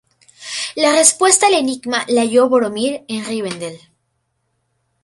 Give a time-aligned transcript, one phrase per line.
[0.75, 3.79] La respuesta al enigma la halló Boromir en Rivendel.